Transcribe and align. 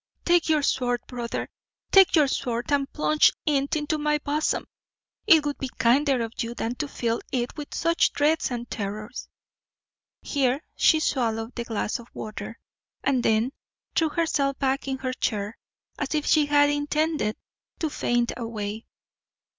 take 0.25 0.49
your 0.49 0.63
sword, 0.63 0.99
brother, 1.05 1.47
take 1.91 2.15
your 2.15 2.27
sword, 2.27 2.71
and 2.71 2.91
plunge 2.91 3.31
it 3.45 3.75
into 3.75 3.99
my 3.99 4.17
bosom; 4.17 4.65
it 5.27 5.45
would 5.45 5.59
be 5.59 5.69
kinder 5.77 6.23
of 6.23 6.33
you 6.39 6.55
than 6.55 6.73
to 6.73 6.87
fill 6.87 7.21
it 7.31 7.55
with 7.55 7.71
such 7.71 8.11
dreads 8.11 8.49
and 8.49 8.67
terrors." 8.71 9.29
Here 10.23 10.59
she 10.75 10.99
swallowed 10.99 11.53
the 11.53 11.65
glass 11.65 11.99
of 11.99 12.07
water, 12.15 12.57
and 13.03 13.21
then 13.21 13.51
threw 13.95 14.09
herself 14.09 14.57
back 14.57 14.87
in 14.87 14.97
her 14.97 15.13
chair, 15.13 15.55
as 15.99 16.15
if 16.15 16.25
she 16.25 16.47
had 16.47 16.71
intended 16.71 17.37
to 17.77 17.91
faint 17.91 18.31
away. 18.35 18.87